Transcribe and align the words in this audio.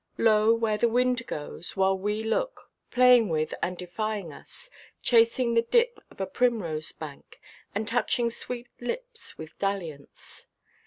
Lo, 0.17 0.51
where 0.51 0.79
the 0.79 0.89
wind 0.89 1.27
goes, 1.27 1.77
while 1.77 1.95
we 1.95 2.23
look, 2.23 2.71
playing 2.89 3.29
with 3.29 3.53
and 3.61 3.77
defying 3.77 4.33
us, 4.33 4.71
chasing 5.03 5.53
the 5.53 5.61
dip 5.61 5.99
of 6.09 6.19
a 6.19 6.25
primrose–bank, 6.25 7.39
and 7.75 7.87
touching 7.87 8.31
sweet 8.31 8.67
lips 8.81 9.37
with 9.37 9.55
dalliance. 9.59 10.47